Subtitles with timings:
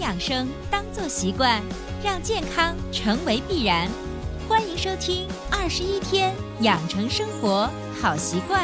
[0.00, 1.60] 养生当做习惯，
[2.02, 3.88] 让健康成为必然。
[4.48, 7.70] 欢迎收听《二十一天养成生活
[8.00, 8.60] 好习惯》。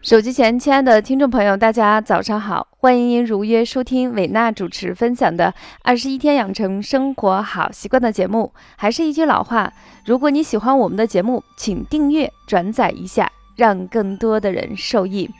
[0.00, 2.66] 手机前，亲爱的听众朋友，大家早上好！
[2.78, 5.46] 欢迎您如约收听伟娜主持分享的
[5.82, 8.52] 《二十一天养成生活好习惯》的节目。
[8.76, 9.72] 还是一句老话，
[10.04, 15.30] 如果你喜欢我们的节目，请订阅、转载一下，让更多的人受益。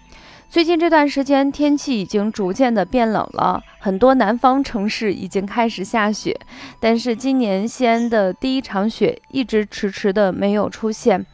[0.52, 6.38] 最近这段时间，天气已经逐渐的变冷了，很多南方城市已经开始下雪，
[6.78, 11.24] 但是今年西安的第一场雪一直迟迟的没有出现。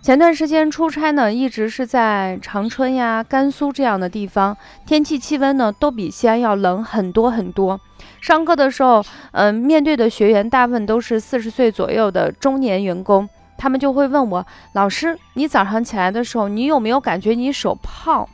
[0.00, 7.78] 前段时间出差呢，一直是在长春呀、甘肃这样的地方，天气气温呢都比西安要冷很多很多。
[8.22, 18.26] 上课的时候，嗯，面对的学员大部分都是四十岁左右的中年员工，他们就会问我：“老师，你早上起来的时候，你有没有感觉你手胖？”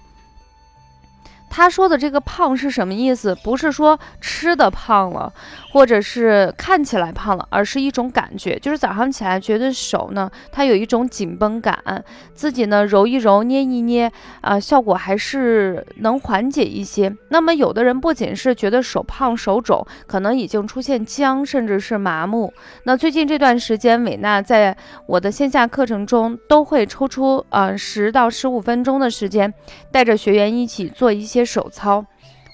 [1.50, 3.34] 他说的这个胖是什么意思？
[3.42, 5.30] 不是说吃的胖了，
[5.72, 14.10] 或者是看起来胖了，而是一种感觉，就是早上起来觉得手呢，它有一种紧绷感，自己呢揉一揉、捏一捏，
[14.42, 17.12] 啊，效果还是能缓解一些。
[17.30, 22.54] 那么有的人不仅是觉得手胖、手肿，可能已经出现僵，甚至是麻木。
[22.84, 24.76] 那最近这段时间，伟娜在
[25.06, 29.52] 我的线下课程中都会抽出呃十到十五分钟的时间，
[29.90, 31.39] 带着学员一起做一些。
[31.44, 32.04] 手操，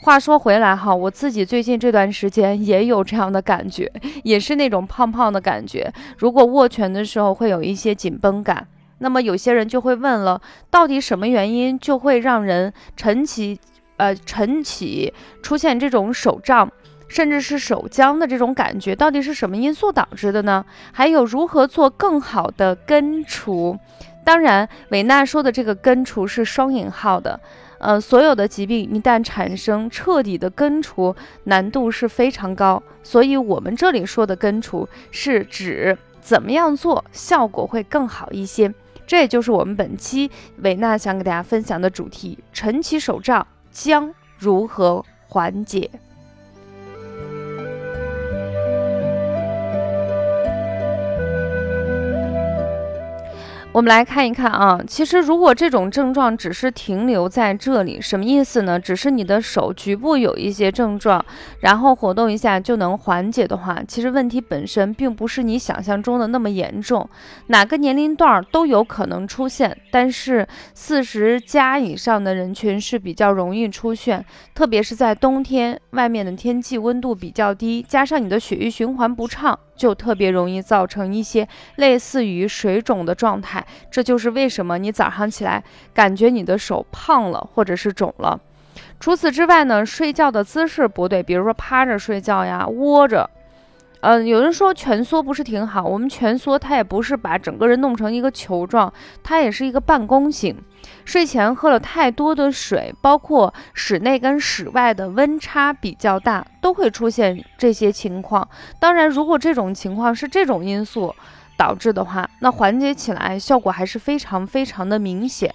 [0.02, 3.90] 话说回来哈，我自己最近这段时间也有这样的感觉，
[4.22, 5.92] 也是那种胖胖的感觉。
[6.18, 8.66] 如果握拳的时候会有一些紧绷感，
[8.98, 13.58] 那么有些人就会问了，到底什么原因就会让人晨起，
[13.96, 15.12] 呃，晨起
[15.42, 16.70] 出现这种手胀，
[17.08, 20.64] 甚至是手僵的这种感觉，到底是什么因素导致的呢？
[20.92, 23.78] 还有如何做更好的根除？
[24.26, 27.38] 当然，韦娜说的这个根除是双引号的。
[27.78, 38.74] 呃，所有的疾病一旦产生，彻底的根除难度是非常高，所以我们这里说的根除是指怎么样做效果会更好一些。
[39.06, 45.88] 这也就是我们本期维娜想给大家分享的主题：晨起手胀将如何缓解？
[53.76, 58.80] 我们来看一看啊，其实如果这种症状只是停留在这里，什么意思呢？
[58.80, 61.22] 只是你的手局部有一些症状，
[61.60, 67.06] 然后活动一下就能缓解的话，其实问题本身并不是你想象中的那么严重，
[67.48, 79.58] 哪个年龄段都有可能出现，但是四十加以上的人群是比较容易出现，特别是在冬天，外面的天气温度比较低，加上你的血液循环不畅。
[79.76, 88.40] 就特别容易造成一些类似于水肿的状态，这就是为什么你早上起来感觉你的手胖了或者是肿了。
[88.98, 93.28] 除此之外呢，睡觉的姿势不对，比如说趴着睡觉呀，窝着。
[94.06, 95.82] 嗯，有人说蜷缩不是挺好？
[95.82, 98.92] 我们蜷缩它也不是把整个人弄成一个球状，
[99.24, 100.56] 它也是一个半弓形。
[101.04, 108.48] 睡前喝了太多的水，包括室内跟室外的温差比较大，都会出现这些情况。
[108.78, 111.12] 当然，如果这种情况是这种因素
[111.56, 115.52] 导致的话，那缓解起来效果还是非常非常的明显。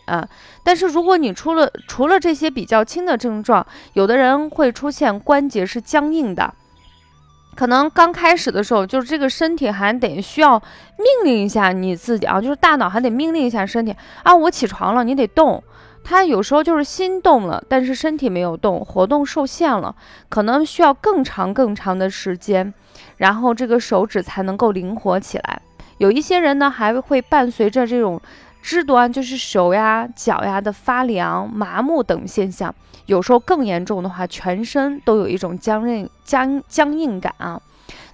[0.61, 6.53] 但是如果你出了除了这些比较轻的症状，有的人会出现关节是僵硬的。
[7.55, 10.57] 可能刚开始的时候，就是这个身体还得需要
[10.97, 15.63] 命令一下你自己啊，就是大脑还得命令一下身体啊，我起床了，你得动。
[16.03, 19.95] 他有时候就是心动了，但是身体没有动，活动受限了，
[20.29, 22.73] 可能需要更长更长的时间，
[23.17, 25.61] 然后这个手指才能够灵活起来。
[25.99, 28.19] 有一些人呢，还会伴随着这种。
[28.61, 32.73] 肢端就是手呀、脚呀的发凉、麻木等现象，
[33.05, 37.61] 有时候更严重的话，全身都有一种僵硬、僵僵硬感啊。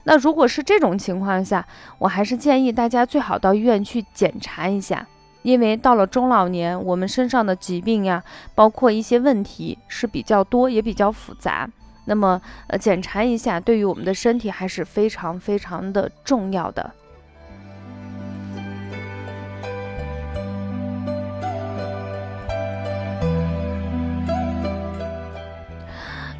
[0.05, 1.65] 那如果是这种情况下，
[1.99, 5.05] 我还是建议大家最好到医院去检查一下，
[5.41, 8.23] 因为到了中老年，我们身上的疾病呀，
[8.55, 11.69] 包括一些问题是比较多，也比较复杂。
[12.05, 16.89] 那么，呃，检查一下，对于我们的身体还是非常非常的重要的。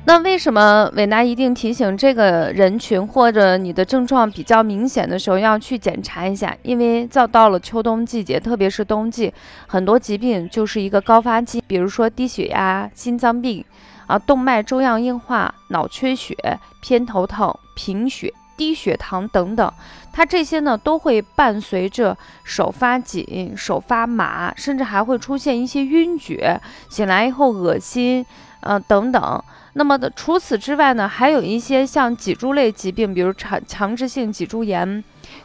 [0.07, 6.55] 那为什么伟娜一定提醒这个人群或者你的症状比较明显的时候要去检查一下？
[6.63, 9.33] 因为到到了秋冬季节，特别是冬季，
[9.67, 13.65] 很多疾病就是一个高发期，比如说低血压、心脏病
[14.05, 16.33] 啊、动脉粥样硬化、脑缺血、
[16.79, 19.69] 偏头疼、贫血、低血糖等等，
[20.13, 28.25] 它这些呢都会伴随着手发紧、手发麻，甚至还会出现一些晕厥，醒来以后恶心，
[28.61, 29.43] 呃等等。
[29.77, 35.03] 那么的除此之外呢，还有一些像脊柱类疾病，比如强强制性脊柱炎、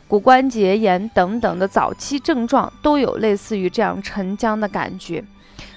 [0.09, 5.23] 骨关节炎等等的早期症状，都有类似于这样沉僵的感觉。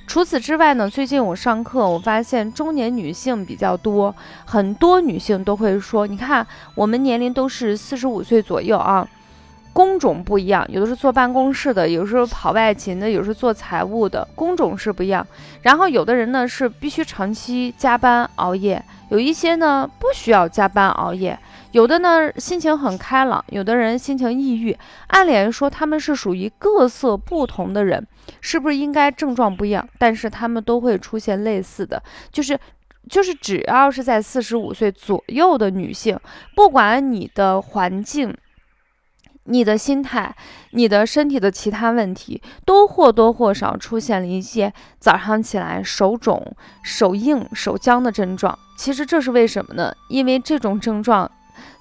[0.07, 4.16] 除此之外呢，最近我上课，我发现中年女性比较多，
[4.46, 9.06] 很多女性都会说，你看我们年龄都是四十五岁左右啊。
[9.75, 15.27] 工种不一样，有的是坐办公室的，有时候跑外勤的，有时候做财务的，工种是不一样。
[15.63, 21.38] 然后有的人呢是必须长期加班熬夜，有一些呢不需要加班熬夜，
[21.74, 24.74] 有的呢心情很开朗，有的人心情抑郁。
[25.07, 28.07] 按理来说他们是属于各色不同的人，
[28.39, 29.86] 是不是应该症状不一样？
[30.00, 32.01] 但是他们都会出现类似的，
[32.31, 32.57] 就是
[33.10, 36.18] 就是只要是在四十五岁左右的女性，
[36.56, 38.33] 不管你的环境。
[39.46, 40.36] 你的心态，
[40.72, 48.58] 你的身体的其他问题，都或多或少出现了一些早上起来手肿、手硬、手僵的症状。
[48.78, 49.94] 其实这是为什么呢？
[50.10, 51.30] 因为这种症状，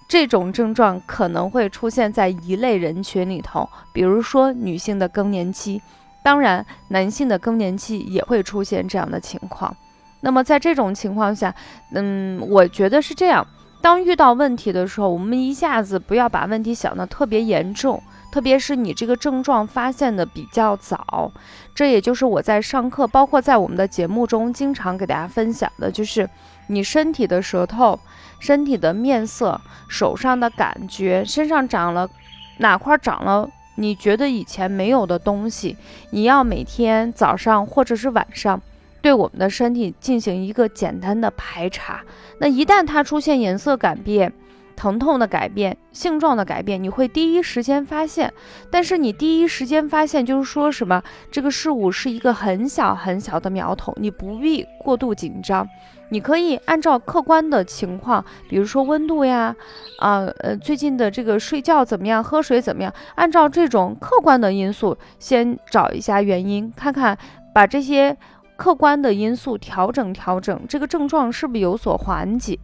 [0.09, 5.81] 这种症状可能会出现在一类人群里头，比如说女性的更年期，
[6.23, 9.75] 当然男性的更年期也会出现这样的情况。
[10.21, 11.55] 那么在这种情况下，
[11.93, 13.47] 嗯，我觉得是这样。
[13.85, 18.03] 当遇到问题的时候，我们一下子不要把问题想得特别严重，
[18.33, 21.31] 特别是你这个症状发现的比较早，
[21.75, 26.27] 这也就是我在上课，包括在我们的节目中经常给大家分享的，就是
[26.69, 28.01] 你身体的舌头、
[28.41, 32.09] 身体的面色、手上的感觉、身上长了
[32.57, 35.77] 哪块长了你觉得以前没有的东西，
[36.09, 38.63] 你要每天早上或者是晚上。
[39.05, 42.03] 对我们的身体进行一个简单的排查，
[42.39, 44.33] 那一旦它出现颜色改变、
[44.75, 48.33] 疼痛的改变、性状的改变，你会第一时间发现。
[48.71, 55.69] 但是你第一时间发现，就是说什么这个事物是一个很小很小的苗头，你不必过度紧张。
[56.09, 59.55] 你可以按照客观的情况，比如说温度呀，
[59.99, 67.19] 啊呃最近的这个睡觉怎么样，喝水怎么样，按照这种客观的因素先找一下原因，看看
[67.53, 68.17] 把这些。
[68.57, 72.59] 客观的因素调整调整，这个症状是不是有所缓解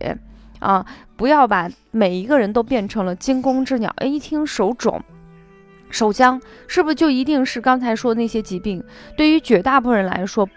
[0.61, 0.87] 啊？
[1.17, 3.93] 不要把每一个人都变成了惊弓之鸟。
[3.97, 5.03] 哎，一听手肿、
[5.91, 8.83] 手僵，是不是就一定是刚才说那些疾病？
[9.17, 10.49] 对于绝大部分人来说，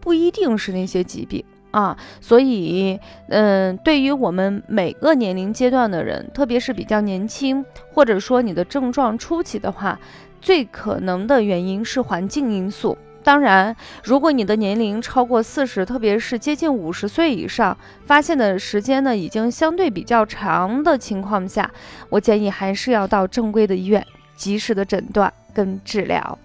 [0.00, 1.96] 不一定是那些疾病啊。
[2.20, 2.98] 所以，
[3.28, 9.98] 嗯，对于我们每个年龄阶段的人，特别是比较年轻，或者说你的症状初期的话，
[10.40, 12.96] 最可能的原因是环境因素。
[13.26, 13.74] 当然，
[14.04, 21.68] 如果你的年龄超过四十，特别是接近五十岁以上，发现的时间呢已经相对比较长的情况下，
[22.08, 24.06] 我建议还是要到正规的医院
[24.36, 26.38] 及时的诊断跟治疗。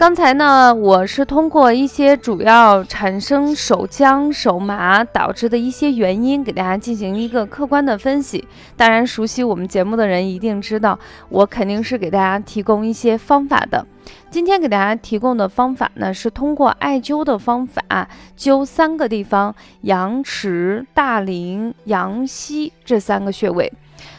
[0.00, 8.48] 刚才呢，我是通过一些主要产生手僵、手麻导致的一些原因，给大家进行一个客观的分析。
[8.78, 10.98] 当然，熟悉我们节目的人一定知道，
[11.28, 13.86] 我肯定是给大家提供一些方法的。
[14.30, 18.08] 今天给大家提供的方法呢，是通过艾灸的方法，
[18.38, 23.70] 灸三个地方：阳池、大陵、阳溪这三个穴位。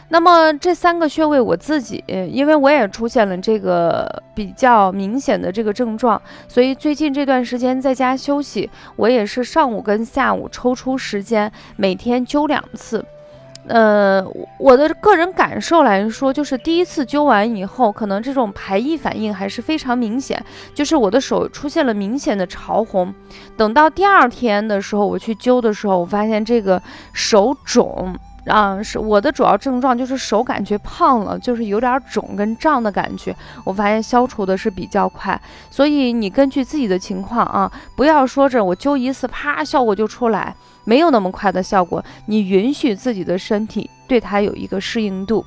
[0.09, 13.05] 那么这三个穴位，我自己因为我也出现了这个比较明显的这个症状，所以最近这段时间在家休息，我也是上午跟下午抽出时间，每天灸两次。
[13.67, 14.25] 呃，
[14.57, 23.13] 我的个人感受来说，就是第一次灸完以后，可能这种排异反应还是非常明显，就是我的手出现了明显的潮红。
[23.55, 26.81] 等到第二天的时候，我去灸的时候，我发现这个
[27.13, 28.15] 手肿。
[28.47, 33.35] 啊，是我的主要症状就是手感觉胖了，就是有点肿跟胀的感觉。
[33.63, 42.03] 我发现消除的是比较快，所以你根据自己的情况啊，不要说着我灸一次啪效果就出来，没有那么快的效果。
[42.25, 45.45] 你允许自己的身体对它有一个适应度。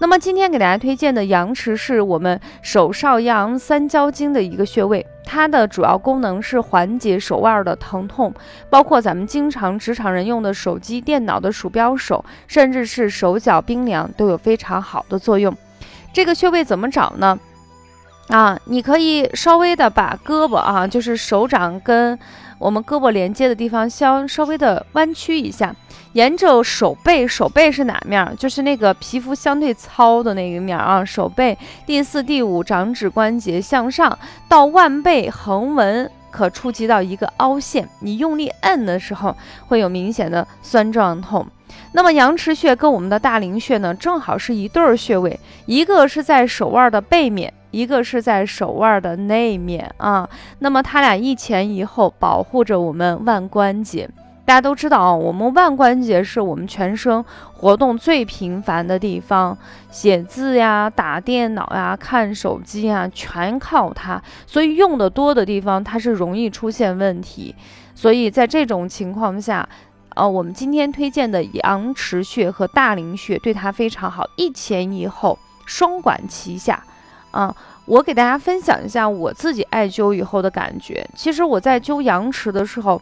[0.00, 8.34] 那么今天给大家推荐的阳池是我们手少阳三焦经的一个穴位，它的主要功能是缓解手腕的疼痛，
[8.68, 15.56] 包括咱们经常职场人用的手机、电脑的鼠标手，甚至是手脚冰凉都有非常好的作用。
[16.12, 17.38] 这个穴位怎么找呢？
[18.26, 22.18] 啊，你可以稍微的把胳膊啊，就是手掌跟
[22.60, 25.74] 我们胳膊连接的地方，稍稍微的弯曲一下。
[26.12, 28.36] 沿着手背，手背是哪面？
[28.36, 31.04] 就是那个皮肤相对糙的那个面啊。
[31.04, 39.34] 手背第四、第五掌指关节向上到腕背横纹可触及到一个凹陷，你用力摁的时候
[39.68, 41.46] 会有明显的酸胀痛。
[41.92, 50.28] 那么阳池穴跟我们的大陵穴呢，正好是一对穴位，一个是在手腕的背面，一个是在手腕的内面啊。
[50.60, 54.08] 那么它俩一前一后，保护着我们腕关节。
[54.44, 59.56] 大家都知道啊，我们腕关节是我们全身活动最频繁的地方，
[59.92, 64.20] 写字呀、打电脑呀、看手机呀，全靠它。
[64.48, 67.54] 所以用的多的地方，它是容易出现问题。
[67.94, 69.68] 所以在这种情况下，
[70.16, 76.82] 呃，我们今天推荐的阳池穴和大陵穴对它非常好，一前一后，双管齐下。
[77.30, 77.54] 啊，
[77.86, 81.08] 我给大家分享一下我自己艾灸以后的感觉。
[81.14, 83.00] 其实我在灸阳池的时候。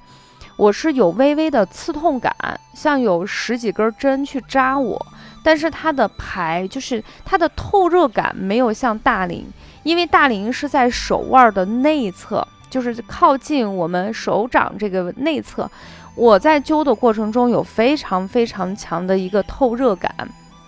[0.57, 2.35] 我是有微微的刺痛感，
[2.75, 5.01] 像有十几根针去扎我，
[5.45, 9.47] 但是它的排就是它的透热感没有像大陵，
[9.85, 15.71] 因为大陵是在手腕的内侧，就是靠近我们手掌这个内侧。
[16.17, 20.13] 我在灸的过程中有非常非常强的一个透热感，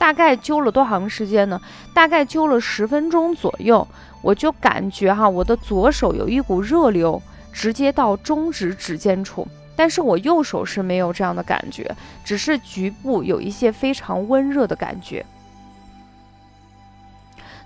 [0.00, 1.60] 大概灸了多长时间呢？
[1.92, 3.86] 大概灸了十分钟左右，
[4.22, 7.20] 我就感觉哈，我的左手有一股热流
[7.52, 9.46] 直接到中指指尖处。
[9.76, 15.24] 但是我右手是没有这样的感觉，只是局部有一些非常温热的感觉。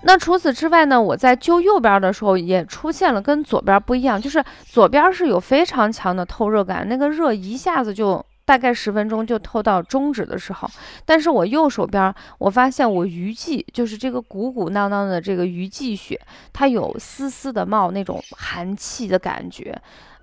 [0.01, 1.01] 那除此之外呢？
[1.01, 10.69] 我在灸右边的时候也出现了跟左边不一样，就是左边是有非常强的透热感，那个热一下子就大概十分钟就透到中指的时候，
[11.03, 16.19] 但是我右手边我发现我鱼际就是这个鼓鼓囊囊的这个鱼际穴，
[16.53, 19.75] 它有丝丝的冒那种寒气的感觉。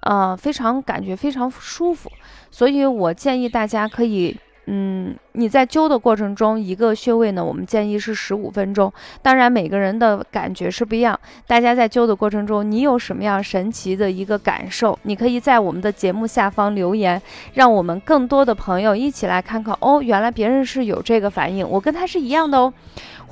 [0.02, 2.10] 呃，非常感觉非常舒服，
[2.50, 8.92] 所以我建议大家可以，嗯，你在灸的过程中，一个穴位呢，我们建议是十五分钟。
[9.20, 11.18] 当然，每个人的感觉是不一样。
[11.48, 14.96] 大家在灸的过程中，你有什么样神奇的一个感受？
[15.02, 17.20] 你可以在我们的节目下方留言，
[17.54, 19.76] 让我们更多的朋友一起来看看。
[19.80, 22.72] 哦，原来别人是有这个反应，我跟他是一样的哦。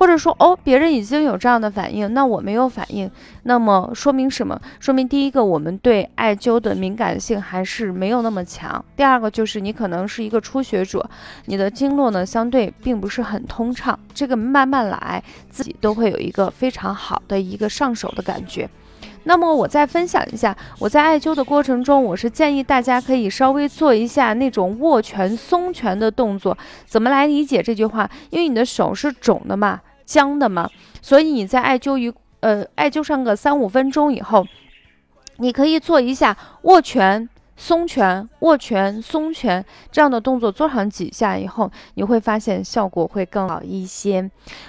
[0.00, 3.11] 或者说哦，别人已经有这样的反应，那我没有反应，
[3.42, 4.59] 那么说明什么？
[4.78, 11.07] 说明第一个，我们对艾灸的敏感性还是没有那么强；第二个就是你可能是一个初学者，
[11.45, 18.66] 你的经络呢相对并不是很通畅，这个慢慢来，自己都会有一个非常好的一个上手的感觉。
[19.25, 26.57] 那么我再分享一下，我在艾灸的过程中，我是建议大家可以稍微做一下那种握拳、松拳的动作。
[26.87, 28.11] 怎么来理解这句话？
[28.30, 29.78] 因为你的手是肿的嘛。
[30.11, 30.69] 僵的嘛，
[31.00, 34.45] 所以你在艾灸一呃艾灸上个三五分钟以后，
[35.37, 44.29] 你可以做一下握拳、松拳、握拳、松拳这样的动作，做上几下以后，你会发现效果会更好一些。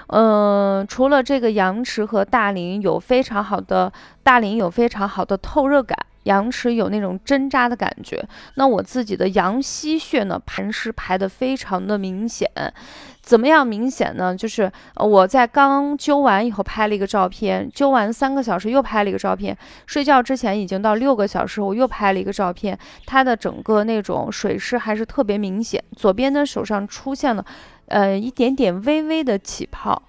[0.09, 8.23] 嗯，除了这个阳池和大陵有非常好的大陵有非常好的透热感，阳池有那种针扎的感觉，
[8.55, 12.49] 那我自己的阳溪穴呢，盘湿排的非常的明显。
[13.21, 14.35] 怎么样明显呢？
[14.35, 25.83] 就是我在刚灸完以后拍了一个照片，灸完三个小时又拍了一个照片，睡觉之前已经到六个小时，我又拍了一个照片，它的整个那种水湿还是特别明显。
[25.95, 27.45] 左边的手上出现了，
[27.87, 30.01] 呃，一点点微微的起泡。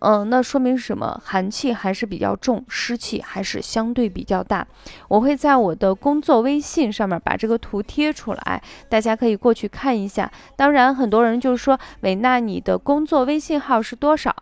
[0.00, 1.20] 嗯，那说明什么？
[1.24, 4.64] 寒气还是比较重，湿气还是相对比较大。
[5.08, 10.30] 我会在我的工作微信上面把这个图贴出来，大家可以过去看一下。
[10.54, 14.32] 当然，很多人就说伟娜，你的工作微信号是多少？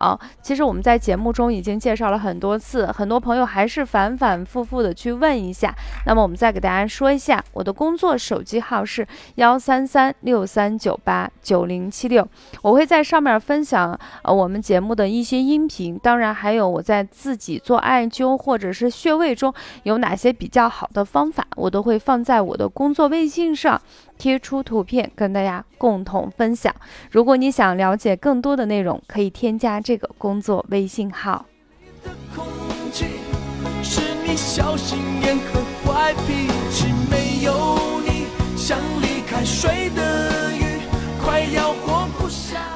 [0.43, 5.73] 其实我们在节目中已经介绍了很多次，很多朋友还是反反复复的去问一下。
[6.05, 12.27] 那么我们再给大家说一下，我的工作手机号是幺三三六三九八九零七六，
[12.61, 15.46] 我会在上面分享呃我们节目的一些。
[15.47, 23.81] 音频当然还有我在自己做艾灸或者是穴位中有哪些比较好的方法，我都会放在我的工作微信上
[24.17, 26.73] 贴出图片跟大家共同分享。
[27.11, 31.45] 如果你想了解更多的内容，可以添加这个工作微信号。
[37.09, 40.26] 没有你想离开，睡的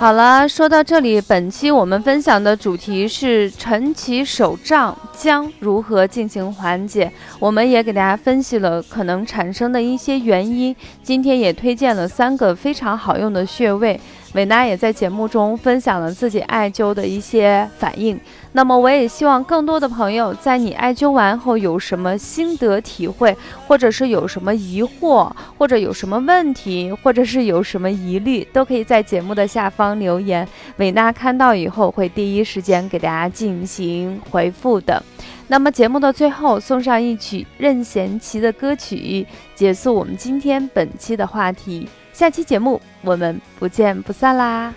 [0.02, 7.14] 好了，说到这里，本期我们分享的主题是晨起手胀将如何进行缓解。
[7.38, 10.76] 我们也给大家分析了可能产生的一些原因。
[11.04, 14.02] 今天也推荐了三个非常好用的穴位，
[14.34, 18.18] 伟娜也在节目中分享了自己艾灸的一些反应。
[18.54, 23.36] 那么，我也希望更多的朋友在你艾灸完后有什么心得体会，
[23.68, 30.48] 或者是有什么疑惑，或者有什么问题，或者是有什么疑虑，都可以在节目的下方留言。
[30.78, 35.02] 伟娜看到以后会第一时间给大家进行回复的。
[35.48, 41.88] 那么节目的最后送上一曲任贤齐的歌曲，结束我们今天本期的话题。
[42.14, 44.74] 下期节目我们不见不散啦！